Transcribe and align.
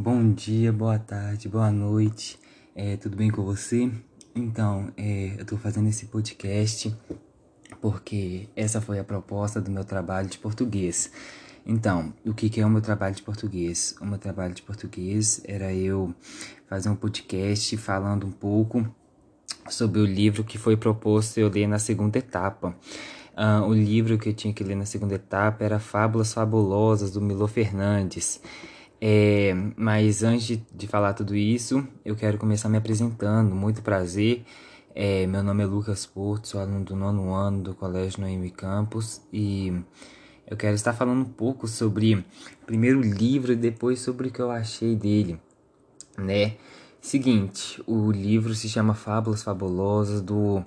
Bom 0.00 0.32
dia, 0.32 0.72
boa 0.72 0.96
tarde, 0.96 1.48
boa 1.48 1.72
noite. 1.72 2.38
É, 2.72 2.96
tudo 2.96 3.16
bem 3.16 3.32
com 3.32 3.42
você? 3.42 3.90
Então, 4.32 4.92
é, 4.96 5.34
eu 5.36 5.44
tô 5.44 5.56
fazendo 5.56 5.88
esse 5.88 6.06
podcast 6.06 6.96
porque 7.80 8.48
essa 8.54 8.80
foi 8.80 9.00
a 9.00 9.04
proposta 9.04 9.60
do 9.60 9.72
meu 9.72 9.84
trabalho 9.84 10.28
de 10.28 10.38
português. 10.38 11.10
Então, 11.66 12.14
o 12.24 12.32
que, 12.32 12.48
que 12.48 12.60
é 12.60 12.64
o 12.64 12.70
meu 12.70 12.80
trabalho 12.80 13.16
de 13.16 13.22
português? 13.22 13.96
O 14.00 14.06
meu 14.06 14.18
trabalho 14.18 14.54
de 14.54 14.62
português 14.62 15.42
era 15.44 15.74
eu 15.74 16.14
fazer 16.68 16.88
um 16.90 16.94
podcast 16.94 17.76
falando 17.76 18.24
um 18.24 18.30
pouco 18.30 18.86
sobre 19.68 19.98
o 19.98 20.06
livro 20.06 20.44
que 20.44 20.58
foi 20.58 20.76
proposto 20.76 21.38
eu 21.38 21.48
ler 21.48 21.66
na 21.66 21.80
segunda 21.80 22.20
etapa. 22.20 22.72
Uh, 23.36 23.66
o 23.66 23.74
livro 23.74 24.16
que 24.16 24.28
eu 24.28 24.34
tinha 24.34 24.54
que 24.54 24.62
ler 24.62 24.76
na 24.76 24.86
segunda 24.86 25.16
etapa 25.16 25.64
era 25.64 25.80
Fábulas 25.80 26.32
Fabulosas, 26.32 27.10
do 27.10 27.20
Milo 27.20 27.48
Fernandes. 27.48 28.40
É, 29.00 29.54
mas 29.76 30.22
antes 30.22 30.60
de, 30.72 30.86
falar 30.88 31.14
tudo 31.14 31.36
isso, 31.36 31.86
eu 32.04 32.16
quero 32.16 32.38
começar 32.38 32.68
me 32.68 32.76
apresentando. 32.76 33.54
Muito 33.54 33.82
prazer. 33.82 34.44
É, 34.94 35.26
meu 35.26 35.42
nome 35.42 35.62
é 35.62 35.66
Lucas 35.66 36.04
Porto, 36.04 36.48
sou 36.48 36.60
aluno 36.60 36.84
do 36.84 36.96
nono 36.96 37.32
ano 37.32 37.62
do 37.62 37.74
Colégio 37.74 38.20
Noemi 38.20 38.50
Campos 38.50 39.20
e 39.32 39.72
eu 40.44 40.56
quero 40.56 40.74
estar 40.74 40.92
falando 40.92 41.20
um 41.20 41.24
pouco 41.24 41.68
sobre 41.68 42.24
primeiro 42.66 42.98
o 42.98 43.02
livro 43.02 43.52
e 43.52 43.56
depois 43.56 44.00
sobre 44.00 44.26
o 44.26 44.30
que 44.32 44.40
eu 44.40 44.50
achei 44.50 44.96
dele, 44.96 45.38
né? 46.16 46.56
Seguinte, 47.00 47.80
o 47.86 48.10
livro 48.10 48.54
se 48.56 48.68
chama 48.68 48.92
Fábulas 48.92 49.44
Fabulosas 49.44 50.20
do 50.20 50.64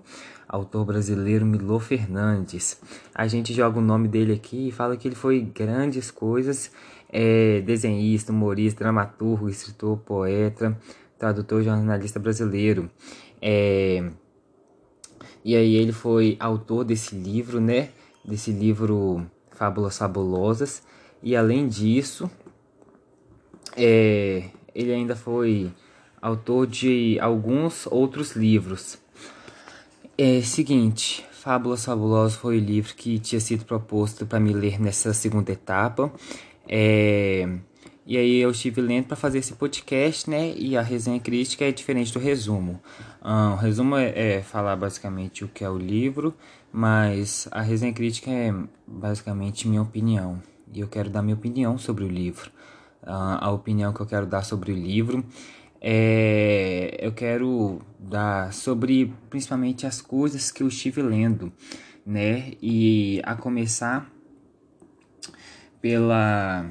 autor 0.47 0.85
brasileiro 0.85 1.45
Milo 1.45 1.79
Fernandes. 1.79 2.79
A 3.13 3.27
gente 3.27 3.53
joga 3.53 3.79
o 3.79 3.81
nome 3.81 4.07
dele 4.07 4.33
aqui 4.33 4.69
e 4.69 4.71
fala 4.71 4.95
que 4.95 5.07
ele 5.07 5.15
foi 5.15 5.41
grandes 5.41 6.09
coisas 6.09 6.71
é 7.11 7.61
desenhista, 7.61 8.31
humorista, 8.31 8.83
dramaturgo, 8.83 9.49
escritor, 9.49 9.97
poeta, 9.97 10.77
tradutor 11.19 11.61
jornalista 11.61 12.19
brasileiro. 12.19 12.89
É... 13.41 14.09
E 15.43 15.55
aí 15.55 15.75
ele 15.75 15.91
foi 15.91 16.37
autor 16.39 16.83
desse 16.83 17.15
livro, 17.15 17.59
né? 17.59 17.89
Desse 18.23 18.51
livro 18.51 19.25
Fábulas 19.51 19.97
Fabulosas. 19.97 20.83
E 21.21 21.35
além 21.35 21.67
disso, 21.67 22.29
é... 23.75 24.45
ele 24.73 24.93
ainda 24.93 25.15
foi 25.15 25.71
autor 26.21 26.67
de 26.67 27.19
alguns 27.19 27.87
outros 27.87 28.35
livros. 28.35 28.97
É 30.17 30.41
seguinte, 30.41 31.25
Fábulas 31.31 31.85
Fabulosas 31.85 32.35
foi 32.35 32.57
o 32.57 32.59
livro 32.59 32.93
que 32.93 33.17
tinha 33.17 33.39
sido 33.39 33.65
proposto 33.65 34.27
para 34.27 34.39
me 34.39 34.53
ler 34.53 34.79
nessa 34.79 35.13
segunda 35.13 35.51
etapa. 35.51 36.11
É, 36.67 37.47
e 38.05 38.17
aí 38.17 38.37
eu 38.37 38.51
estive 38.51 38.81
lendo 38.81 39.05
para 39.05 39.15
fazer 39.15 39.39
esse 39.39 39.53
podcast, 39.53 40.29
né? 40.29 40.53
E 40.55 40.75
a 40.75 40.81
resenha 40.81 41.19
crítica 41.19 41.65
é 41.65 41.71
diferente 41.71 42.13
do 42.13 42.19
resumo. 42.19 42.81
Um, 43.23 43.53
o 43.53 43.55
resumo 43.55 43.95
é, 43.95 44.37
é, 44.37 44.41
falar 44.41 44.75
basicamente 44.75 45.43
o 45.43 45.47
que 45.47 45.63
é 45.63 45.69
o 45.69 45.77
livro, 45.77 46.33
mas 46.71 47.47
a 47.51 47.61
resenha 47.61 47.93
crítica 47.93 48.29
é 48.29 48.53
basicamente 48.87 49.67
minha 49.67 49.81
opinião. 49.81 50.41
E 50.73 50.79
eu 50.79 50.87
quero 50.87 51.09
dar 51.09 51.21
minha 51.21 51.35
opinião 51.35 51.77
sobre 51.77 52.03
o 52.03 52.07
livro. 52.07 52.51
A 53.03 53.49
opinião 53.49 53.91
que 53.91 53.99
eu 53.99 54.05
quero 54.05 54.27
dar 54.27 54.43
sobre 54.43 54.71
o 54.71 54.75
livro 54.75 55.25
é, 55.83 56.95
eu 56.99 57.11
quero 57.11 57.81
dar 57.97 58.53
sobre 58.53 59.11
principalmente 59.31 59.87
as 59.87 59.99
coisas 59.99 60.51
que 60.51 60.61
eu 60.61 60.67
estive 60.67 61.01
lendo, 61.01 61.51
né? 62.05 62.53
E 62.61 63.19
a 63.23 63.35
começar 63.35 64.07
pela 65.81 66.69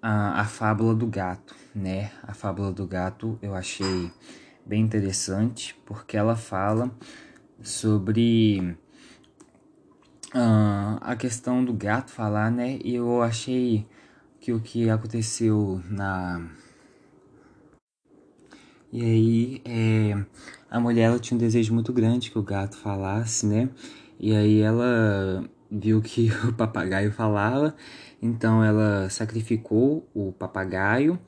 a, 0.00 0.40
a 0.40 0.44
fábula 0.44 0.94
do 0.94 1.06
gato, 1.06 1.54
né? 1.74 2.12
A 2.22 2.32
fábula 2.32 2.72
do 2.72 2.86
gato 2.86 3.38
eu 3.42 3.54
achei 3.54 4.10
bem 4.64 4.82
interessante 4.82 5.74
porque 5.84 6.16
ela 6.16 6.36
fala 6.36 6.90
sobre 7.62 8.76
uh, 10.34 10.98
a 11.00 11.16
questão 11.16 11.64
do 11.64 11.72
gato 11.72 12.10
falar, 12.10 12.50
né? 12.50 12.78
E 12.84 12.94
eu 12.94 13.22
achei 13.22 13.86
que 14.40 14.52
o 14.52 14.60
que 14.60 14.88
aconteceu 14.90 15.82
na 15.88 16.46
e 18.92 19.02
aí 19.02 19.62
é, 19.64 20.24
a 20.70 20.78
mulher 20.78 21.04
ela 21.04 21.18
tinha 21.18 21.34
um 21.34 21.40
desejo 21.40 21.74
muito 21.74 21.92
grande 21.92 22.30
que 22.30 22.38
o 22.38 22.42
gato 22.42 22.76
falasse, 22.76 23.44
né? 23.44 23.68
E 24.20 24.32
aí 24.36 24.60
ela 24.60 25.44
viu 25.78 26.00
que 26.00 26.30
o 26.48 26.52
papagaio 26.52 27.12
falava, 27.12 27.74
então 28.22 28.62
ela 28.62 29.08
sacrificou 29.10 30.08
o 30.14 30.32
papagaio 30.32 31.18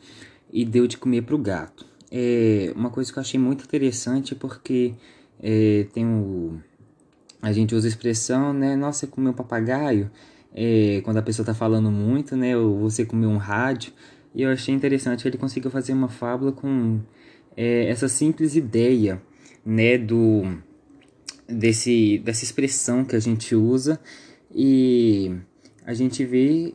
e 0.53 0.65
deu 0.65 0.87
de 0.87 0.97
comer 0.97 1.23
para 1.23 1.34
o 1.34 1.39
gato. 1.39 1.87
É 2.11 2.73
uma 2.77 2.91
coisa 2.91 3.12
que 3.12 3.19
eu 3.19 3.21
achei 3.21 3.39
muito 3.39 3.65
interessante 3.65 4.34
porque 4.34 4.95
é, 5.43 5.87
tem 5.93 6.07
o 6.07 6.61
a 7.43 7.53
gente 7.53 7.75
usa 7.75 7.87
a 7.87 7.91
expressão, 7.91 8.53
né? 8.53 8.75
Nossa, 8.75 9.07
comeu 9.07 9.33
um 9.33 9.34
papagaio? 9.34 10.11
É, 10.55 11.01
quando 11.05 11.19
a 11.19 11.23
pessoa 11.23 11.45
está 11.45 11.55
falando 11.55 11.91
muito, 11.91 12.37
né? 12.37 12.57
Ou 12.57 12.78
você 12.78 13.05
comeu 13.05 13.28
um 13.28 13.37
rádio. 13.37 13.93
E 14.34 14.43
eu 14.43 14.51
achei 14.51 14.75
interessante 14.75 15.23
que 15.23 15.28
ele 15.28 15.37
conseguiu 15.37 15.71
fazer 15.71 15.93
uma 15.93 16.09
fábula 16.09 16.51
com 16.53 17.01
é, 17.57 17.89
essa 17.89 18.09
simples 18.09 18.57
ideia, 18.57 19.21
né? 19.65 19.99
Do 19.99 20.59
desse 21.49 22.19
dessa 22.19 22.43
expressão 22.43 23.05
que 23.05 23.15
a 23.15 23.21
gente 23.21 23.55
usa 23.55 24.01
e 24.59 25.37
a 25.84 25.93
gente 25.93 26.25
vê, 26.25 26.75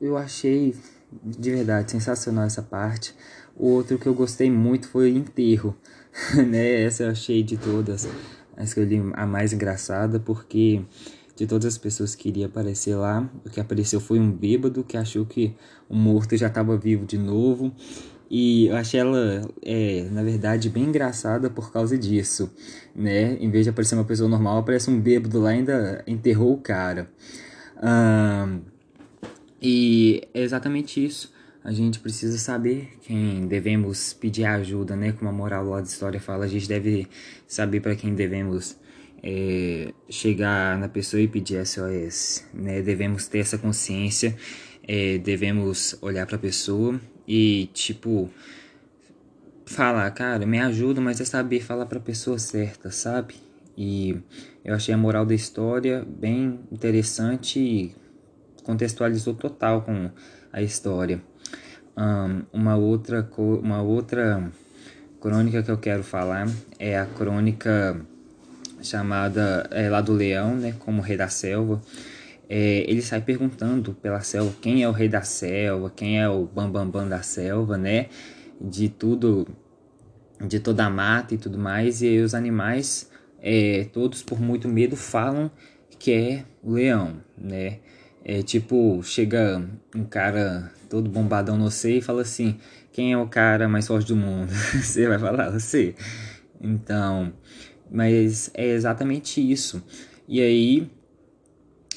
eu 0.00 0.16
achei 0.16 0.74
de 1.22 1.50
verdade 1.50 1.90
sensacional 1.90 2.44
essa 2.44 2.62
parte. 2.62 3.14
O 3.54 3.68
outro 3.68 3.98
que 3.98 4.06
eu 4.06 4.14
gostei 4.14 4.50
muito 4.50 4.88
foi 4.88 5.12
o 5.12 5.16
enterro, 5.18 5.76
né? 6.48 6.80
Essa 6.82 7.02
eu 7.02 7.10
achei 7.10 7.42
de 7.42 7.58
todas, 7.58 8.08
eu 8.74 8.84
li 8.84 9.02
a 9.12 9.26
mais 9.26 9.52
engraçada, 9.52 10.18
porque 10.18 10.82
de 11.36 11.46
todas 11.46 11.66
as 11.66 11.76
pessoas 11.76 12.14
que 12.14 12.30
iriam 12.30 12.48
aparecer 12.48 12.94
lá, 12.94 13.30
o 13.44 13.50
que 13.50 13.60
apareceu 13.60 14.00
foi 14.00 14.18
um 14.18 14.32
bêbado 14.32 14.82
que 14.82 14.96
achou 14.96 15.26
que 15.26 15.54
o 15.90 15.94
morto 15.94 16.34
já 16.38 16.46
estava 16.46 16.74
vivo 16.78 17.04
de 17.04 17.18
novo. 17.18 17.70
E 18.30 18.66
eu 18.68 18.76
achei 18.76 19.00
ela, 19.00 19.42
é, 19.60 20.06
na 20.12 20.22
verdade, 20.22 20.70
bem 20.70 20.84
engraçada 20.84 21.50
por 21.50 21.72
causa 21.72 21.98
disso, 21.98 22.48
né? 22.94 23.36
Em 23.40 23.50
vez 23.50 23.64
de 23.64 23.70
aparecer 23.70 23.96
uma 23.96 24.04
pessoa 24.04 24.28
normal, 24.28 24.58
aparece 24.58 24.88
um 24.88 25.00
bêbado 25.00 25.40
lá 25.40 25.52
e 25.52 25.58
ainda 25.58 26.04
enterrou 26.06 26.52
o 26.54 26.58
cara. 26.58 27.10
Um, 27.82 28.60
e 29.60 30.22
é 30.32 30.42
exatamente 30.42 31.04
isso. 31.04 31.32
A 31.64 31.72
gente 31.72 31.98
precisa 31.98 32.38
saber 32.38 32.90
quem 33.02 33.46
devemos 33.48 34.12
pedir 34.14 34.44
ajuda, 34.44 34.94
né? 34.94 35.12
Como 35.12 35.28
a 35.28 35.32
moral 35.32 35.64
lá 35.64 35.80
da 35.80 35.86
história 35.86 36.20
fala, 36.20 36.44
a 36.44 36.48
gente 36.48 36.68
deve 36.68 37.08
saber 37.48 37.80
para 37.80 37.96
quem 37.96 38.14
devemos 38.14 38.76
é, 39.22 39.92
chegar 40.08 40.78
na 40.78 40.88
pessoa 40.88 41.20
e 41.20 41.28
pedir 41.28 41.66
SOS, 41.66 42.44
né? 42.54 42.80
Devemos 42.80 43.26
ter 43.26 43.40
essa 43.40 43.58
consciência, 43.58 44.36
é, 44.86 45.18
devemos 45.18 45.96
olhar 46.00 46.26
para 46.26 46.36
a 46.36 46.38
pessoa 46.38 47.00
e 47.26 47.68
tipo 47.72 48.30
falar, 49.64 50.10
cara, 50.10 50.44
me 50.46 50.58
ajuda, 50.58 51.00
mas 51.00 51.20
é 51.20 51.24
saber 51.24 51.60
falar 51.60 51.86
para 51.86 51.98
a 51.98 52.02
pessoa 52.02 52.38
certa, 52.38 52.90
sabe? 52.90 53.34
E 53.76 54.16
eu 54.64 54.74
achei 54.74 54.92
a 54.92 54.98
moral 54.98 55.24
da 55.24 55.34
história 55.34 56.04
bem 56.04 56.58
interessante 56.72 57.60
e 57.60 57.94
contextualizou 58.64 59.34
total 59.34 59.82
com 59.82 60.10
a 60.52 60.60
história. 60.60 61.22
Um, 61.96 62.42
uma 62.52 62.76
outra 62.76 63.28
uma 63.38 63.80
outra 63.80 64.50
crônica 65.20 65.62
que 65.62 65.70
eu 65.70 65.78
quero 65.78 66.02
falar 66.02 66.48
é 66.78 66.98
a 66.98 67.06
crônica 67.06 68.00
chamada 68.82 69.68
é, 69.70 69.88
lá 69.88 70.00
do 70.00 70.12
leão, 70.12 70.56
né, 70.56 70.74
como 70.78 71.00
rei 71.00 71.16
da 71.16 71.28
selva. 71.28 71.80
É, 72.52 72.84
ele 72.90 73.00
sai 73.00 73.20
perguntando 73.20 73.94
pela 73.94 74.20
selva 74.22 74.52
quem 74.60 74.82
é 74.82 74.88
o 74.88 74.90
rei 74.90 75.08
da 75.08 75.22
selva, 75.22 75.88
quem 75.88 76.20
é 76.20 76.28
o 76.28 76.46
bambambam 76.46 76.90
bam, 76.90 77.02
bam 77.02 77.08
da 77.08 77.22
selva, 77.22 77.78
né, 77.78 78.08
de 78.60 78.88
tudo, 78.88 79.46
de 80.44 80.58
toda 80.58 80.84
a 80.84 80.90
mata 80.90 81.32
e 81.32 81.38
tudo 81.38 81.56
mais. 81.56 82.02
E 82.02 82.08
aí 82.08 82.20
os 82.20 82.34
animais, 82.34 83.08
é, 83.40 83.86
todos 83.92 84.20
por 84.20 84.40
muito 84.40 84.68
medo, 84.68 84.96
falam 84.96 85.48
que 85.96 86.12
é 86.12 86.44
o 86.60 86.72
leão, 86.72 87.22
né. 87.38 87.78
É 88.24 88.42
tipo, 88.42 89.00
chega 89.04 89.64
um 89.94 90.04
cara 90.04 90.72
todo 90.88 91.08
bombadão 91.08 91.56
no 91.56 91.70
você 91.70 91.98
e 91.98 92.02
fala 92.02 92.22
assim: 92.22 92.58
quem 92.92 93.12
é 93.12 93.16
o 93.16 93.28
cara 93.28 93.68
mais 93.68 93.86
forte 93.86 94.08
do 94.08 94.16
mundo? 94.16 94.50
você 94.74 95.06
vai 95.06 95.18
falar, 95.20 95.50
você. 95.50 95.94
Então, 96.60 97.32
mas 97.90 98.50
é 98.54 98.66
exatamente 98.66 99.40
isso. 99.40 99.82
E 100.28 100.40
aí, 100.40 100.90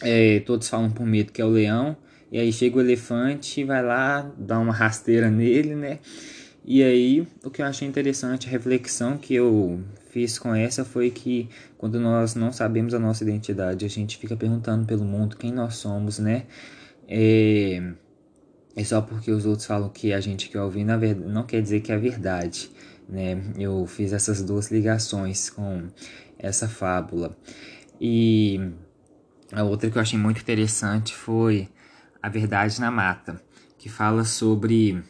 é, 0.04 0.40
todos 0.42 0.68
falam 0.68 0.92
por 0.92 1.06
medo 1.06 1.32
que 1.32 1.42
é 1.42 1.46
o 1.46 1.50
leão. 1.50 1.98
E 2.32 2.40
aí 2.40 2.52
chega 2.52 2.78
o 2.78 2.82
elefante 2.82 3.62
e 3.62 3.64
vai 3.64 3.84
lá, 3.84 4.32
dá 4.38 4.60
uma 4.60 4.74
rasteira 4.74 5.30
nele, 5.32 5.76
né? 5.76 6.00
E 6.66 6.82
aí, 6.82 7.28
o 7.44 7.50
que 7.50 7.62
eu 7.62 7.66
achei 7.66 7.88
interessante, 7.88 8.48
a 8.48 8.50
reflexão 8.50 9.18
que 9.18 9.36
eu 9.36 9.82
fiz 10.10 10.40
com 10.40 10.56
essa 10.56 10.86
foi 10.86 11.10
que 11.12 11.50
quando 11.78 12.00
nós 12.00 12.36
não 12.36 12.54
sabemos 12.54 12.94
a 12.94 13.00
nossa 13.00 13.24
identidade, 13.24 13.86
a 13.86 13.90
gente 13.90 14.18
fica 14.18 14.36
perguntando 14.38 14.86
pelo 14.86 15.04
mundo 15.04 15.36
quem 15.36 15.52
nós 15.52 15.76
somos, 15.76 16.20
né? 16.20 16.44
É, 17.08 17.84
é 18.76 18.84
só 18.84 19.02
porque 19.02 19.30
os 19.30 19.46
outros 19.46 19.66
falam 19.66 19.90
que 19.90 20.14
a 20.14 20.22
gente 20.22 20.50
quer 20.50 20.62
ouvir, 20.62 20.86
na 20.86 20.96
verdade, 20.96 21.30
não 21.30 21.44
quer 21.44 21.62
dizer 21.62 21.82
que 21.82 21.92
é 21.92 21.98
verdade, 21.98 22.72
né? 23.10 23.38
Eu 23.60 23.86
fiz 23.86 24.14
essas 24.14 24.42
duas 24.42 24.72
ligações 24.72 25.50
com 25.50 25.88
essa 26.40 26.68
fábula. 26.68 27.38
E 28.00 28.72
a 29.54 29.64
outra 29.64 29.90
que 29.90 29.98
eu 29.98 30.02
achei 30.02 30.18
muito 30.18 30.42
interessante 30.42 31.14
foi 31.14 31.70
A 32.22 32.30
Verdade 32.30 32.82
na 32.82 32.90
Mata, 32.90 33.42
que 33.78 33.88
fala 33.88 34.24
sobre. 34.24 35.04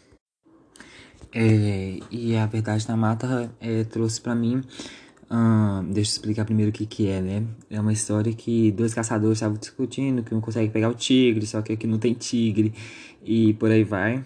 É, 1.34 2.00
e 2.12 2.36
a 2.36 2.46
Verdade 2.46 2.88
na 2.88 2.98
Mata 2.98 3.52
é, 3.60 3.84
trouxe 3.86 4.22
para 4.22 4.36
mim. 4.36 4.62
Hum, 5.32 5.90
deixa 5.92 6.12
eu 6.12 6.16
explicar 6.16 6.46
primeiro 6.46 6.70
o 6.70 6.74
que, 6.74 6.86
que 6.86 7.08
é, 7.08 7.22
né? 7.22 7.48
É 7.70 7.80
uma 7.80 7.94
história 7.94 8.32
que 8.34 8.72
dois 8.72 8.94
caçadores 8.94 9.38
estavam 9.38 9.58
discutindo 9.58 10.22
que 10.22 10.36
um 10.36 10.42
consegue 10.42 10.72
pegar 10.72 10.90
o 10.90 10.94
tigre, 10.94 11.48
só 11.48 11.62
que 11.62 11.74
aqui 11.74 11.88
não 11.88 11.98
tem 11.98 12.14
tigre, 12.14 12.74
e 13.24 13.54
por 13.54 13.72
aí 13.72 13.84
vai. 13.84 14.24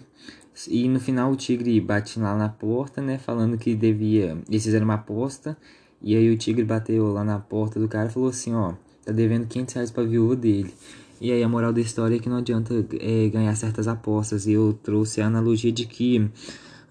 E 0.66 0.88
no 0.88 0.98
final 0.98 1.30
o 1.30 1.36
tigre 1.36 1.80
bate 1.80 2.18
lá 2.18 2.36
na 2.36 2.48
porta, 2.48 3.00
né? 3.00 3.16
Falando 3.18 3.56
que 3.56 3.74
devia. 3.76 4.36
Eles 4.48 4.64
fizeram 4.64 4.84
uma 4.84 4.94
aposta. 4.94 5.56
E 6.02 6.16
aí 6.16 6.30
o 6.30 6.36
tigre 6.36 6.64
bateu 6.64 7.12
lá 7.12 7.24
na 7.24 7.38
porta 7.38 7.78
do 7.78 7.88
cara 7.88 8.08
e 8.08 8.12
falou 8.12 8.28
assim: 8.28 8.54
Ó, 8.54 8.74
tá 9.08 9.12
devendo 9.12 9.46
500 9.46 9.74
reais 9.74 9.90
pra 9.90 10.04
viúva 10.04 10.36
dele. 10.36 10.72
E 11.20 11.32
aí 11.32 11.42
a 11.42 11.48
moral 11.48 11.72
da 11.72 11.80
história 11.80 12.16
é 12.16 12.18
que 12.18 12.28
não 12.28 12.36
adianta 12.36 12.86
é, 13.00 13.28
ganhar 13.28 13.54
certas 13.56 13.88
apostas. 13.88 14.46
E 14.46 14.52
eu 14.52 14.78
trouxe 14.82 15.20
a 15.20 15.26
analogia 15.26 15.72
de 15.72 15.86
que. 15.86 16.30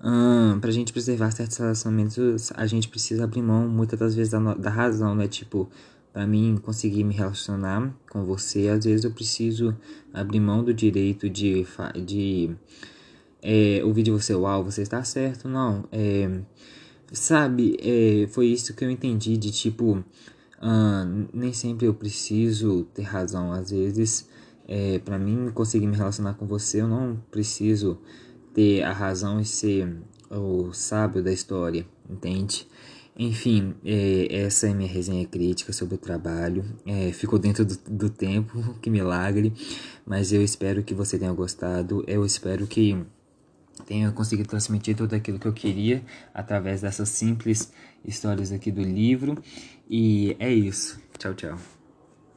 Hum, 0.03 0.59
pra 0.59 0.69
gente 0.69 0.93
preservar 0.93 1.31
certos 1.31 1.57
relacionamentos, 1.57 2.51
a 2.55 2.67
gente 2.67 2.87
precisa 2.87 3.23
abrir 3.23 3.41
mão 3.41 3.67
muitas 3.67 3.97
das 3.97 4.13
vezes 4.13 4.31
da, 4.31 4.53
da 4.53 4.69
razão, 4.69 5.15
né? 5.15 5.27
Tipo, 5.27 5.69
para 6.13 6.27
mim 6.27 6.59
conseguir 6.61 7.03
me 7.03 7.13
relacionar 7.13 7.91
com 8.09 8.23
você, 8.23 8.67
às 8.67 8.85
vezes 8.85 9.05
eu 9.05 9.11
preciso 9.11 9.75
abrir 10.13 10.39
mão 10.39 10.63
do 10.63 10.73
direito 10.73 11.27
de, 11.29 11.65
de 12.05 12.55
é, 13.41 13.81
ouvir 13.83 14.03
de 14.03 14.11
você, 14.11 14.35
uau, 14.35 14.63
você 14.63 14.83
está 14.83 15.03
certo, 15.03 15.47
não. 15.47 15.85
É, 15.91 16.29
sabe, 17.11 17.77
é, 17.81 18.27
foi 18.27 18.47
isso 18.47 18.75
que 18.75 18.85
eu 18.85 18.91
entendi 18.91 19.35
de 19.35 19.51
tipo, 19.51 20.03
uh, 20.61 21.27
nem 21.33 21.53
sempre 21.53 21.87
eu 21.87 21.93
preciso 21.93 22.83
ter 22.93 23.03
razão. 23.03 23.51
Às 23.51 23.71
vezes, 23.71 24.27
é, 24.67 24.99
para 24.99 25.17
mim 25.17 25.49
conseguir 25.53 25.87
me 25.87 25.95
relacionar 25.95 26.33
com 26.33 26.45
você, 26.45 26.81
eu 26.81 26.87
não 26.87 27.17
preciso 27.31 27.99
ter 28.53 28.83
a 28.83 28.91
razão 28.91 29.39
e 29.39 29.45
ser 29.45 29.97
o 30.29 30.73
sábio 30.73 31.23
da 31.23 31.31
história, 31.31 31.85
entende? 32.09 32.67
Enfim, 33.19 33.73
é, 33.83 34.27
essa 34.43 34.67
é 34.67 34.73
minha 34.73 34.87
resenha 34.87 35.25
crítica 35.25 35.73
sobre 35.73 35.95
o 35.95 35.97
trabalho. 35.97 36.63
É, 36.85 37.11
ficou 37.11 37.39
dentro 37.39 37.65
do, 37.65 37.75
do 37.89 38.09
tempo, 38.09 38.75
que 38.79 38.91
milagre. 38.91 39.51
Mas 40.05 40.31
eu 40.31 40.43
espero 40.43 40.83
que 40.83 40.93
você 40.93 41.17
tenha 41.17 41.33
gostado. 41.33 42.03
Eu 42.05 42.23
espero 42.23 42.67
que 42.67 42.95
tenha 43.85 44.11
conseguido 44.11 44.49
transmitir 44.49 44.95
tudo 44.95 45.13
aquilo 45.15 45.39
que 45.39 45.47
eu 45.47 45.53
queria 45.53 46.03
através 46.33 46.81
dessas 46.81 47.09
simples 47.09 47.71
histórias 48.05 48.51
aqui 48.51 48.71
do 48.71 48.81
livro. 48.81 49.41
E 49.89 50.35
é 50.39 50.51
isso. 50.51 50.99
Tchau, 51.17 51.33
tchau. 51.33 51.76